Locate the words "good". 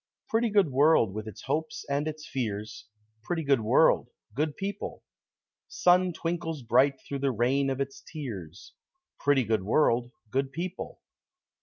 0.49-0.71, 3.43-3.61, 4.33-4.55, 9.43-9.61, 10.31-10.51